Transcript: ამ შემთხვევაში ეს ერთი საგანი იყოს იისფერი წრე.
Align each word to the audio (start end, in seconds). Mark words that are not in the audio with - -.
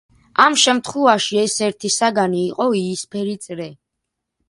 ამ 0.45 0.55
შემთხვევაში 0.61 1.37
ეს 1.43 1.59
ერთი 1.69 1.93
საგანი 1.99 2.43
იყოს 2.49 2.77
იისფერი 2.83 3.41
წრე. 3.49 3.73